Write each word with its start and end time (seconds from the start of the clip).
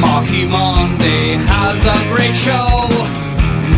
Marky 0.00 0.44
Monday 0.46 1.36
has 1.50 1.84
a 1.84 1.98
great 2.08 2.34
show. 2.34 2.88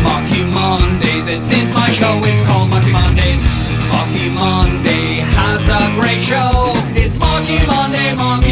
Marky 0.03 0.43
Monday, 0.45 1.21
this 1.21 1.51
is 1.51 1.73
my 1.73 1.89
show. 1.89 2.21
It's 2.23 2.41
called 2.43 2.69
Marky 2.69 2.91
Mondays. 2.91 3.43
Marky 3.91 4.29
Monday 4.29 5.25
has 5.35 5.67
a 5.67 5.83
great 5.99 6.21
show. 6.21 6.73
It's 6.95 7.17
Marky 7.19 7.59
Monday, 7.67 8.15
Marky 8.15 8.46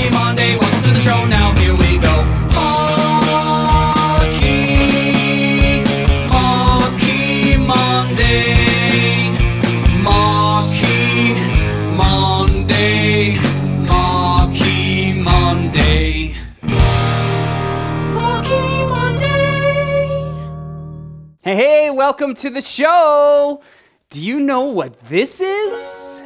welcome 22.05 22.35
to 22.35 22.51
the 22.51 22.61
show. 22.61 23.63
Do 24.11 24.21
you 24.21 24.39
know 24.39 24.65
what 24.65 24.99
this 25.05 25.41
is? 25.41 26.21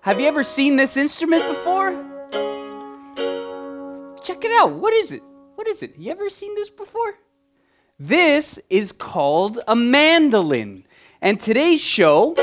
Have 0.00 0.18
you 0.18 0.26
ever 0.26 0.42
seen 0.42 0.74
this 0.74 0.96
instrument 0.96 1.46
before? 1.46 1.92
Check 4.24 4.44
it 4.44 4.50
out. 4.60 4.72
What 4.72 4.92
is 4.94 5.12
it? 5.12 5.22
What 5.54 5.68
is 5.68 5.84
it? 5.84 5.96
You 5.96 6.10
ever 6.10 6.28
seen 6.28 6.56
this 6.56 6.70
before? 6.70 7.14
This 8.00 8.58
is 8.68 8.90
called 8.90 9.60
a 9.68 9.76
mandolin. 9.76 10.86
And 11.20 11.38
today's 11.38 11.80
show 11.80 12.34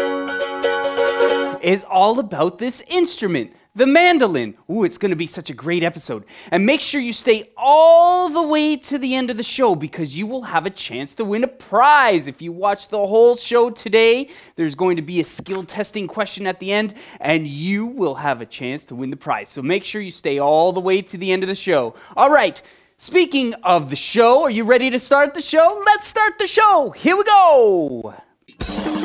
is 1.62 1.84
all 1.84 2.18
about 2.20 2.60
this 2.60 2.80
instrument, 2.88 3.52
the 3.76 3.86
mandolin. 3.86 4.56
Ooh, 4.70 4.84
it's 4.84 4.98
going 4.98 5.12
to 5.12 5.16
be 5.16 5.28
such 5.28 5.50
a 5.50 5.54
great 5.54 5.84
episode. 5.84 6.26
And 6.52 6.66
make 6.66 6.82
sure 6.82 7.00
you 7.00 7.14
stay 7.14 7.52
all 7.56 8.30
the 8.30 8.42
way 8.42 8.76
to 8.76 8.98
the 8.98 9.16
end 9.16 9.30
of 9.30 9.38
the 9.38 9.44
show 9.44 9.76
because 9.76 10.18
you 10.18 10.28
will 10.28 10.44
have 10.44 10.66
a 10.66 10.70
chance 10.70 11.14
to 11.16 11.26
win 11.26 11.44
a 11.44 11.48
prize. 11.48 12.28
If 12.28 12.42
you 12.42 12.52
watch 12.52 12.90
the 12.90 12.98
whole 12.98 13.36
show 13.36 13.70
today, 13.70 14.30
there's 14.56 14.76
going 14.76 14.96
to 14.98 15.02
be 15.02 15.20
a 15.22 15.24
skill 15.24 15.64
testing 15.64 16.08
question 16.08 16.48
at 16.48 16.60
the 16.60 16.72
end, 16.72 16.94
and 17.20 17.48
you 17.48 17.86
will 17.86 18.16
have 18.16 18.42
a 18.42 18.46
chance 18.46 18.86
to 18.86 18.96
win 18.96 19.10
the 19.10 19.18
prize. 19.18 19.50
So 19.50 19.62
make 19.62 19.84
sure 19.84 20.02
you 20.02 20.12
stay 20.12 20.40
all 20.40 20.74
the 20.74 20.82
way 20.82 21.02
to 21.02 21.18
the 21.18 21.32
end 21.32 21.44
of 21.44 21.50
the 21.50 21.56
show. 21.56 21.96
All 22.18 22.30
right. 22.30 22.62
Speaking 22.98 23.54
of 23.64 23.90
the 23.90 23.96
show, 23.96 24.44
are 24.44 24.50
you 24.50 24.66
ready 24.66 24.90
to 24.90 25.00
start 25.00 25.34
the 25.34 25.42
show? 25.42 25.82
Let's 25.86 26.06
start 26.06 26.38
the 26.38 26.48
show. 26.48 26.90
Here 26.90 27.16
we 27.16 27.24
go. 27.24 28.14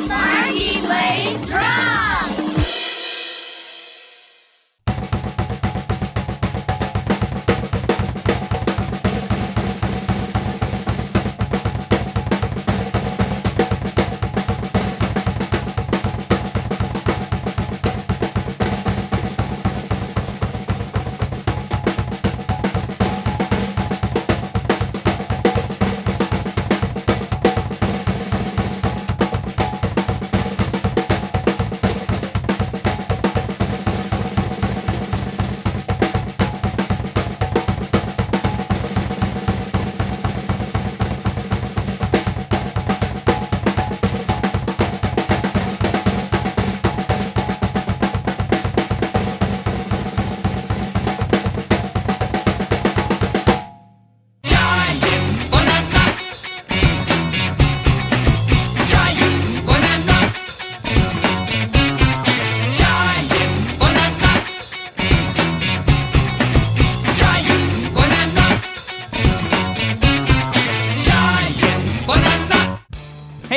Marky 0.07 0.81
plays 0.81 1.47
drums. 1.47 2.44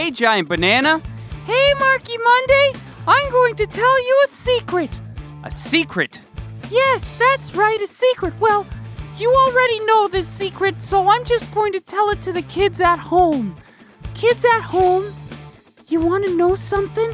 Hey, 0.08 0.12
Giant 0.12 0.48
Banana. 0.48 1.02
Hey, 1.44 1.74
Marky 1.78 2.16
Monday! 2.16 2.72
I'm 3.06 3.30
going 3.30 3.54
to 3.56 3.66
tell 3.66 4.06
you 4.06 4.24
a 4.24 4.28
secret. 4.30 4.98
A 5.44 5.50
secret. 5.50 6.18
Yes, 6.70 7.12
that's 7.18 7.54
right, 7.54 7.78
a 7.82 7.86
secret. 7.86 8.32
Well, 8.40 8.66
you 9.18 9.30
already 9.30 9.80
know 9.80 10.08
this 10.08 10.26
secret, 10.26 10.80
so 10.80 11.10
I'm 11.10 11.26
just 11.26 11.54
going 11.54 11.74
to 11.74 11.80
tell 11.80 12.08
it 12.08 12.22
to 12.22 12.32
the 12.32 12.40
kids 12.40 12.80
at 12.80 12.98
home. 12.98 13.54
Kids 14.14 14.46
at 14.46 14.62
home, 14.62 15.14
you 15.88 16.00
want 16.00 16.24
to 16.24 16.34
know 16.34 16.54
something? 16.54 17.10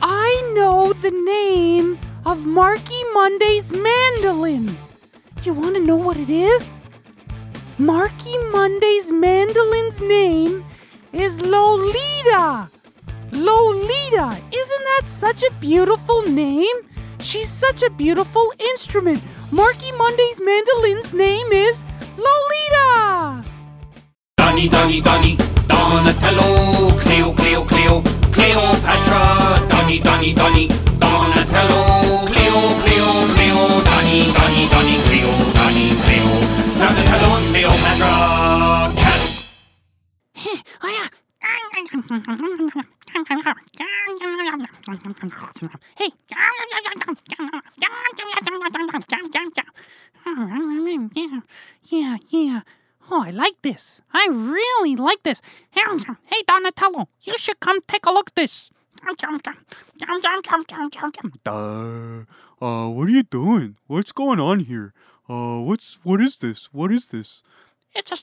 I 0.00 0.52
know 0.54 0.92
the 0.92 1.10
name 1.10 1.98
of 2.24 2.46
Marky 2.46 3.02
Monday's 3.14 3.72
mandolin. 3.72 4.66
Do 4.66 4.76
you 5.42 5.54
want 5.54 5.74
to 5.74 5.80
know 5.84 5.96
what 5.96 6.18
it 6.18 6.30
is? 6.30 6.84
Marky 7.78 8.38
Monday's 8.52 9.10
mandolin's 9.10 10.00
name 10.00 10.64
is 11.14 11.40
Lolita. 11.40 12.68
Lolita! 13.30 14.36
Isn't 14.52 14.84
that 14.90 15.02
such 15.06 15.42
a 15.42 15.52
beautiful 15.60 16.22
name? 16.22 16.76
She's 17.20 17.48
such 17.48 17.82
a 17.82 17.90
beautiful 17.90 18.52
instrument. 18.58 19.22
Marky 19.52 19.92
Monday's 19.92 20.40
mandolin's 20.40 21.14
name 21.14 21.46
is 21.52 21.84
Lolita! 22.16 23.44
Donny, 24.36 24.68
Donny, 24.68 25.00
Donny, 25.00 25.36
Donatello, 25.66 26.98
Cleo, 26.98 27.32
Cleo, 27.34 27.64
Cleo, 27.64 28.02
Cleopatra, 28.32 29.68
Donny, 29.68 30.00
Donny, 30.00 30.34
Donny, 30.34 30.68
Donatello, 30.98 31.93
Hey. 45.96 46.10
Yeah, 51.84 52.16
yeah. 52.28 52.60
Oh, 53.10 53.22
I 53.22 53.30
like 53.30 53.60
this. 53.62 54.02
I 54.12 54.26
really 54.30 54.96
like 54.96 55.22
this. 55.22 55.40
Hey, 55.72 56.42
Donatello, 56.46 57.08
you 57.22 57.38
should 57.38 57.60
come 57.60 57.80
take 57.86 58.06
a 58.06 58.10
look 58.10 58.28
at 58.28 58.34
this. 58.34 58.70
Uh, 61.46 62.24
uh, 62.64 62.88
what 62.88 63.08
are 63.08 63.12
you 63.12 63.22
doing? 63.22 63.76
What's 63.86 64.12
going 64.12 64.40
on 64.40 64.60
here? 64.60 64.92
Uh, 65.28 65.60
what's, 65.60 65.98
what 66.02 66.20
is 66.20 66.36
this? 66.38 66.68
What 66.72 66.92
is 66.92 67.08
this? 67.08 67.42
It's 67.94 68.12
a, 68.12 68.16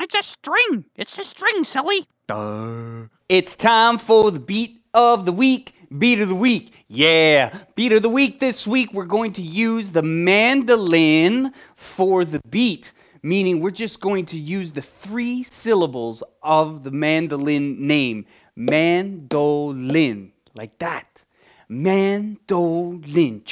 it's 0.00 0.14
a 0.14 0.22
string. 0.22 0.84
It's 0.96 1.18
a 1.18 1.24
string, 1.24 1.64
silly. 1.64 2.06
Uh, 2.28 3.06
It's 3.28 3.56
time 3.56 3.98
for 3.98 4.30
the 4.30 4.40
beat 4.40 4.82
of 4.94 5.24
the 5.26 5.32
week. 5.32 5.74
Beat 5.98 6.20
of 6.20 6.28
the 6.28 6.34
week. 6.36 6.84
Yeah. 6.88 7.52
Beat 7.74 7.92
of 7.92 8.02
the 8.02 8.08
week 8.08 8.38
this 8.38 8.66
week, 8.66 8.92
we're 8.92 9.06
going 9.06 9.32
to 9.34 9.42
use 9.42 9.90
the 9.90 10.02
mandolin 10.02 11.52
for 11.76 12.24
the 12.24 12.40
beat, 12.48 12.92
meaning 13.22 13.60
we're 13.60 13.70
just 13.72 14.00
going 14.00 14.26
to 14.26 14.36
use 14.38 14.72
the 14.72 14.82
three 14.82 15.42
syllables 15.42 16.22
of 16.42 16.84
the 16.84 16.92
mandolin 16.92 17.86
name 17.86 18.26
mandolin, 18.56 20.32
like 20.54 20.78
that. 20.78 21.22
Mandolin. 21.68 23.42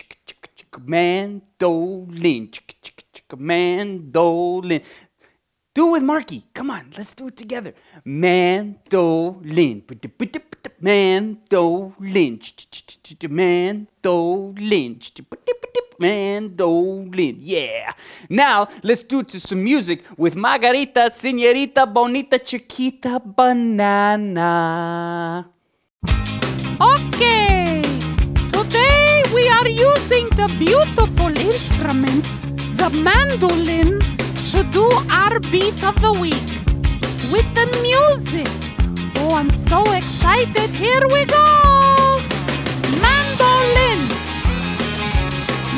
Mandolin. 0.87 2.51
Mandolin. 3.37 4.83
Do 5.79 5.87
it 5.87 5.93
with 5.93 6.03
Marky. 6.03 6.43
Come 6.53 6.73
on, 6.73 6.91
let's 6.97 7.15
do 7.15 7.29
it 7.29 7.37
together. 7.37 7.73
Mandolin. 8.05 9.85
Mandolin. 10.81 11.39
Mandolin. 13.31 14.99
Mandolin. 16.01 17.37
Yeah. 17.39 17.93
Now, 18.29 18.67
let's 18.83 19.05
do 19.05 19.21
it 19.21 19.29
to 19.29 19.39
some 19.39 19.63
music 19.63 20.03
with 20.17 20.35
Margarita, 20.35 21.13
Senorita, 21.15 21.87
Bonita, 21.87 22.41
Chiquita, 22.41 23.21
Banana. 23.25 24.49
Okay. 26.81 27.83
Today 28.51 29.23
we 29.33 29.49
are 29.49 29.69
using 29.69 30.29
the 30.31 30.49
beautiful 30.59 31.29
instrument, 31.39 32.25
the 32.75 32.91
mandolin, 33.01 34.01
to 34.51 34.65
do 34.73 34.89
our 35.31 35.41
beat 35.51 35.85
of 35.85 35.95
the 36.01 36.13
week 36.21 36.49
with 37.33 37.49
the 37.55 37.67
music. 37.83 38.49
Oh, 39.17 39.35
I'm 39.37 39.51
so 39.51 39.83
excited. 39.93 40.71
Here 40.71 41.07
we 41.15 41.25
go. 41.27 41.45
Mandolin. 43.05 44.01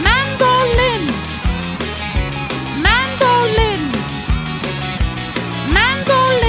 Mandolin. 0.06 1.02
Mandolin. 2.87 3.82
Mandolin. 3.82 3.82
Mandolin. 5.75 6.39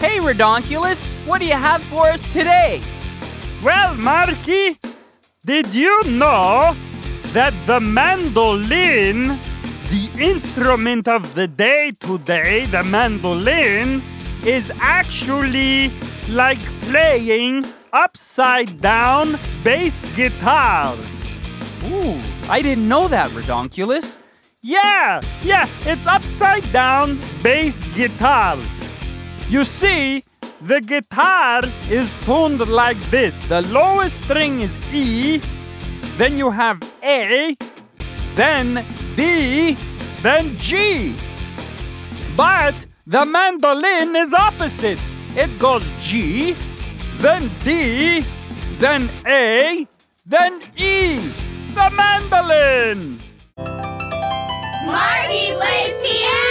Hey, 0.00 0.18
Redonkulous, 0.18 1.06
what 1.26 1.40
do 1.40 1.46
you 1.46 1.54
have 1.54 1.82
for 1.84 2.08
us 2.08 2.22
today? 2.30 2.82
Well, 3.62 3.94
Marky, 3.94 4.76
did 5.46 5.74
you 5.74 6.02
know 6.04 6.76
that 7.32 7.54
the 7.64 7.80
mandolin, 7.80 9.38
the 9.88 10.10
instrument 10.18 11.08
of 11.08 11.34
the 11.34 11.48
day 11.48 11.92
today, 12.00 12.66
the 12.66 12.82
mandolin, 12.84 14.02
is 14.44 14.70
actually 14.78 15.90
like 16.28 16.60
playing 16.82 17.64
upside 17.94 18.80
down 18.80 19.38
bass 19.62 20.04
guitar? 20.16 20.96
Ooh, 21.84 22.20
I 22.50 22.60
didn't 22.60 22.88
know 22.88 23.06
that, 23.08 23.30
Redonkulous. 23.30 24.18
Yeah, 24.62 25.22
yeah, 25.42 25.68
it's 25.86 26.06
upside 26.06 26.70
down 26.72 27.20
bass 27.42 27.80
guitar. 27.94 28.58
You 29.48 29.62
see, 29.64 30.24
the 30.62 30.80
guitar 30.80 31.62
is 31.88 32.12
tuned 32.24 32.66
like 32.68 32.98
this. 33.10 33.38
The 33.48 33.62
lowest 33.62 34.24
string 34.24 34.60
is 34.60 34.74
E, 34.92 35.40
then 36.16 36.36
you 36.36 36.50
have 36.50 36.82
A, 37.04 37.54
then 38.34 38.84
D, 39.14 39.76
then 40.22 40.56
G. 40.56 41.14
But 42.36 42.74
the 43.06 43.24
mandolin 43.24 44.16
is 44.16 44.32
opposite. 44.32 44.98
It 45.36 45.58
goes 45.58 45.84
G, 46.00 46.56
then 47.18 47.50
D, 47.64 48.24
then 48.78 49.10
A, 49.26 49.86
then 50.26 50.60
E. 50.76 51.18
The 51.74 51.90
mandolin! 51.90 53.18
Marky 54.86 55.52
plays 55.54 55.96
piano. 56.02 56.44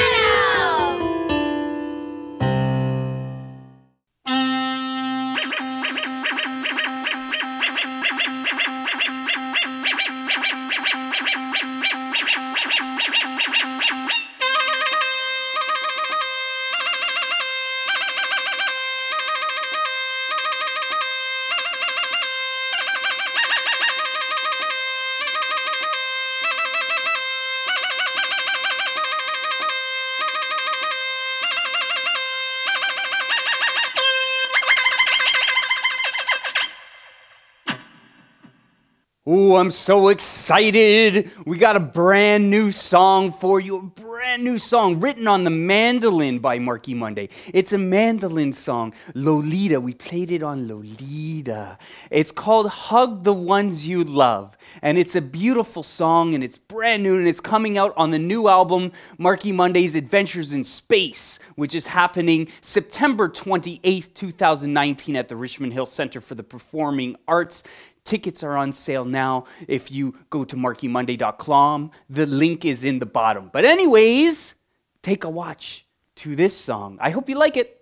Ooh, 39.25 39.56
I'm 39.56 39.72
so 39.72 40.10
excited. 40.10 41.31
We 41.46 41.58
got 41.58 41.78
a 41.78 41.80
brand 41.80 42.50
new 42.50 42.74
song 42.74 43.31
for 43.31 43.62
you. 43.62 43.78
A 43.78 43.81
brand 43.81 44.44
new 44.44 44.58
song 44.58 45.00
written 45.00 45.30
on 45.30 45.46
the 45.46 45.50
mandolin 45.50 46.40
by 46.40 46.60
Marky 46.60 46.94
Monday. 46.94 47.30
It's 47.54 47.72
a 47.72 47.78
mandolin 47.78 48.52
song, 48.52 48.94
Lolita. 49.16 49.80
We 49.80 49.94
played 49.94 50.30
it 50.30 50.44
on 50.44 50.68
Lolita. 50.68 51.78
It's 52.12 52.34
called 52.34 52.68
Hug 52.68 53.24
the 53.24 53.34
Ones 53.34 53.88
You 53.88 54.04
Love. 54.04 54.58
And 54.81 54.98
it's 54.98 55.16
a 55.16 55.22
beautiful 55.22 55.84
song 55.84 56.36
and 56.36 56.44
it's 56.44 56.58
brand 56.58 57.04
new 57.04 57.18
and 57.18 57.25
it's 57.25 57.40
coming 57.40 57.78
out 57.78 57.94
on 57.96 58.12
the 58.12 58.20
new 58.20 58.50
album, 58.50 58.92
Marky 59.18 59.54
Monday's 59.54 59.96
Adventures 59.96 60.52
in 60.52 60.66
Space, 60.66 61.40
which 61.56 61.74
is 61.74 61.88
happening 61.88 62.50
September 62.60 63.30
28th, 63.30 64.14
2019 64.16 65.16
at 65.16 65.30
the 65.30 65.38
Richmond 65.38 65.72
Hill 65.72 65.86
Center 65.86 66.20
for 66.20 66.36
the 66.36 66.44
Performing 66.44 67.16
Arts. 67.25 67.64
Tickets 68.05 68.44
are 68.44 68.57
on 68.57 68.73
sale 68.73 69.05
now 69.05 69.45
if 69.67 69.89
you 69.91 70.17
go 70.29 70.43
to 70.43 70.55
markymonday.com. 70.55 71.91
The 72.10 72.25
link 72.25 72.65
is 72.65 72.83
in 72.83 73.00
the 73.00 73.05
bottom. 73.05 73.50
But, 73.51 73.65
anyways, 73.65 74.55
take 75.01 75.24
a 75.24 75.29
watch 75.29 75.86
to 76.17 76.36
this 76.36 76.57
song. 76.57 76.98
I 77.00 77.12
hope 77.12 77.29
you 77.29 77.36
like 77.36 77.57
it. 77.57 77.79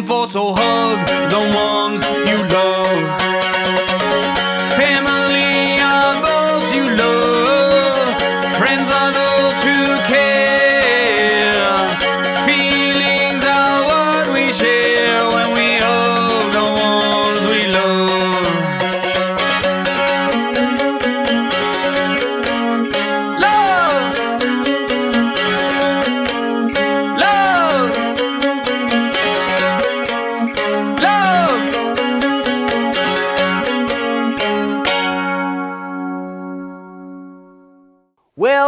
For? 0.00 0.26
So 0.26 0.54
hug 0.56 0.98
the 1.30 1.42
ones 1.54 2.02
you 2.28 2.38
love. 2.54 2.81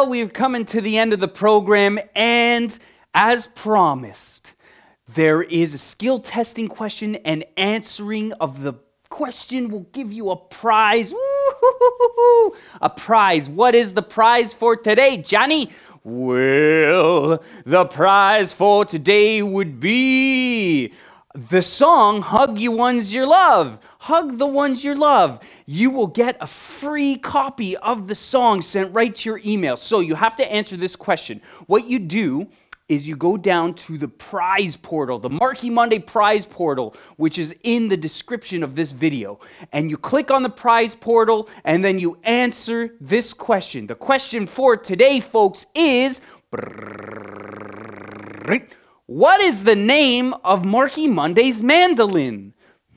We've 0.07 0.33
come 0.33 0.65
to 0.65 0.81
the 0.81 0.99
end 0.99 1.13
of 1.13 1.21
the 1.21 1.29
program, 1.29 1.99
and 2.15 2.79
as 3.15 3.47
promised, 3.49 4.55
there 5.13 5.43
is 5.43 5.75
a 5.75 5.79
skill 5.79 6.21
testing 6.21 6.69
question, 6.69 7.17
and 7.17 7.45
answering 7.57 8.33
of 8.35 8.63
the 8.63 8.75
question 9.09 9.69
will 9.69 9.87
give 9.93 10.13
you 10.13 10.31
a 10.31 10.37
prize. 10.37 11.13
Woo-hoo-hoo-hoo-hoo. 11.13 12.57
A 12.81 12.91
prize. 12.91 13.49
What 13.49 13.75
is 13.75 13.95
the 13.95 14.03
prize 14.03 14.53
for 14.53 14.77
today, 14.77 15.17
Johnny? 15.17 15.71
Well, 16.05 17.43
the 17.65 17.87
prize 17.87 18.53
for 18.53 18.85
today 18.85 19.43
would 19.43 19.81
be 19.81 20.93
the 21.35 21.63
song 21.63 22.23
Hug 22.23 22.59
You 22.59 22.73
Ones 22.73 23.15
You 23.15 23.27
Love. 23.27 23.79
Hug 24.05 24.37
the 24.37 24.47
ones 24.47 24.85
you 24.85 24.95
love. 24.95 25.41
You 25.65 25.91
will 25.91 26.09
get 26.09 26.37
a 26.39 26.47
free 26.47 27.17
copy 27.17 27.75
of 27.79 28.07
the 28.07 28.15
song 28.15 28.61
sent 28.61 28.95
right 28.95 29.15
to 29.15 29.31
your 29.31 29.41
email. 29.47 29.79
So 29.79 30.01
you 30.01 30.15
have 30.15 30.37
to 30.37 30.53
answer 30.53 30.77
this 30.77 30.95
question. 30.95 31.41
What 31.69 31.89
you 31.89 31.99
do 31.99 32.49
is 32.87 33.09
you 33.09 33.17
go 33.17 33.39
down 33.39 33.73
to 33.73 33.97
the 33.97 34.09
prize 34.09 34.77
portal, 34.77 35.19
the 35.19 35.31
Marky 35.31 35.71
Monday 35.71 36.01
prize 36.01 36.45
portal, 36.45 36.95
which 37.17 37.39
is 37.39 37.57
in 37.63 37.89
the 37.89 37.97
description 37.97 38.63
of 38.63 38.77
this 38.77 38.93
video. 38.93 39.41
And 39.73 39.91
you 39.91 39.97
click 39.97 40.31
on 40.31 40.43
the 40.43 40.51
prize 40.51 40.95
portal 40.95 41.49
and 41.65 41.83
then 41.83 41.99
you 41.99 42.19
answer 42.25 42.95
this 43.01 43.33
question. 43.33 43.87
The 43.87 43.95
question 43.95 44.47
for 44.47 44.77
today, 44.77 45.19
folks, 45.21 45.65
is 45.75 46.21
what 49.07 49.41
is 49.41 49.65
the 49.65 49.77
name 49.77 50.35
of 50.45 50.63
Marky 50.63 51.07
Monday's 51.07 51.63
mandolin? 51.63 52.53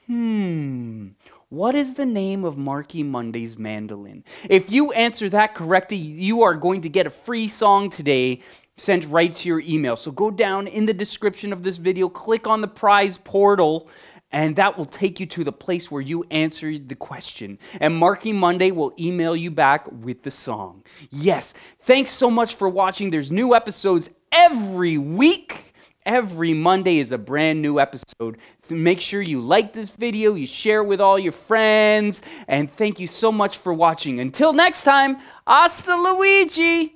Hmm. 0.08 1.10
What 1.50 1.76
is 1.76 1.96
the 1.96 2.06
name 2.06 2.46
of 2.46 2.58
Marky 2.58 3.04
Monday's 3.04 3.58
mandolin? 3.58 4.24
If 4.50 4.72
you 4.72 4.92
answer 4.94 5.30
that 5.30 5.54
correctly, 5.54 5.98
you 5.98 6.44
are 6.44 6.56
going 6.56 6.82
to 6.82 6.90
get 6.90 7.08
a 7.08 7.10
free 7.10 7.48
song 7.48 7.90
today 7.90 8.42
sent 8.78 9.06
right 9.08 9.34
to 9.34 9.50
your 9.50 9.60
email. 9.62 9.96
So 9.96 10.12
go 10.12 10.32
down 10.32 10.68
in 10.68 10.86
the 10.86 10.94
description 10.94 11.52
of 11.52 11.64
this 11.64 11.78
video, 11.78 12.08
click 12.08 12.48
on 12.48 12.62
the 12.62 12.68
prize 12.68 13.18
portal, 13.18 13.90
and 14.32 14.56
that 14.58 14.78
will 14.78 14.86
take 14.86 15.20
you 15.20 15.26
to 15.26 15.44
the 15.44 15.52
place 15.52 15.90
where 15.90 16.02
you 16.02 16.26
answered 16.32 16.90
the 16.90 16.96
question. 16.96 17.60
And 17.80 17.96
Marky 17.96 18.34
Monday 18.34 18.72
will 18.72 18.94
email 19.00 19.36
you 19.36 19.52
back 19.52 19.92
with 19.92 20.24
the 20.24 20.32
song. 20.32 20.84
Yes, 21.10 21.54
thanks 21.82 22.12
so 22.12 22.30
much 22.30 22.56
for 22.56 22.70
watching. 22.70 23.10
There's 23.10 23.32
new 23.32 23.56
episodes 23.56 24.10
every 24.32 24.98
week. 24.98 25.67
Every 26.08 26.54
Monday 26.54 27.00
is 27.00 27.12
a 27.12 27.18
brand 27.18 27.62
new 27.62 27.82
episode. 27.82 28.38
Make 28.70 29.02
sure 29.02 29.22
you 29.22 29.42
like 29.42 29.74
this 29.74 29.92
video, 29.92 30.36
you 30.36 30.48
share 30.48 30.80
it 30.82 30.88
with 30.88 31.02
all 31.02 31.20
your 31.20 31.34
friends, 31.34 32.22
and 32.48 32.72
thank 32.72 33.02
you 33.02 33.08
so 33.08 33.30
much 33.30 33.58
for 33.58 33.74
watching. 33.74 34.22
Until 34.22 34.54
next 34.54 34.84
time, 34.84 35.18
hasta 35.46 35.94
Luigi! 35.98 36.94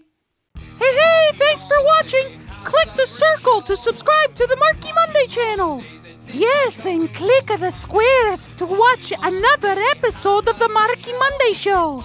Hey, 0.55 0.93
hey, 1.03 1.29
thanks 1.33 1.61
for 1.65 1.75
watching. 1.83 2.39
Click 2.63 2.87
the 2.95 3.05
circle 3.05 3.59
to 3.63 3.75
subscribe 3.75 4.33
to 4.35 4.47
the 4.47 4.55
Marky 4.55 4.93
Monday 4.93 5.27
channel. 5.27 5.83
Yes, 6.31 6.85
and 6.85 7.13
click 7.13 7.47
the 7.47 7.71
squares 7.71 8.53
to 8.53 8.65
watch 8.65 9.11
another 9.21 9.75
episode 9.91 10.47
of 10.47 10.57
the 10.57 10.69
Marky 10.69 11.11
Monday 11.11 11.51
show. 11.51 12.01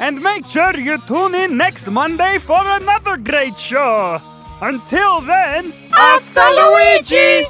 And 0.00 0.20
make 0.20 0.44
sure 0.44 0.76
you 0.76 0.98
tune 1.06 1.36
in 1.36 1.56
next 1.56 1.86
Monday 1.86 2.40
for 2.40 2.66
another 2.66 3.16
great 3.16 3.56
show. 3.56 4.20
Until 4.60 5.20
then, 5.20 5.72
Hasta 5.92 6.42
Luigi! 6.50 7.46